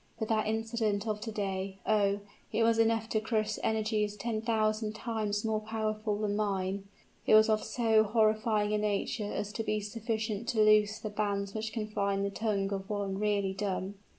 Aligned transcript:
But 0.17 0.29
that 0.29 0.47
incident 0.47 1.05
of 1.05 1.21
to 1.21 1.31
day 1.31 1.77
oh! 1.85 2.21
it 2.51 2.63
was 2.63 2.79
enough 2.79 3.07
to 3.09 3.21
crush 3.21 3.59
energies 3.61 4.17
ten 4.17 4.41
thousand 4.41 4.93
times 4.93 5.45
more 5.45 5.59
powerful 5.59 6.17
than 6.21 6.35
mine: 6.35 6.85
it 7.27 7.35
was 7.35 7.49
of 7.49 7.63
so 7.63 8.03
horrifying 8.03 8.73
a 8.73 8.79
nature 8.79 9.31
as 9.31 9.53
to 9.53 9.63
be 9.63 9.79
sufficient 9.79 10.47
to 10.49 10.59
loose 10.63 10.97
the 10.97 11.11
bands 11.11 11.53
which 11.53 11.71
confine 11.71 12.23
the 12.23 12.31
tongue 12.31 12.73
of 12.73 12.89
one 12.89 13.19
really 13.19 13.53
dumb." 13.53 13.93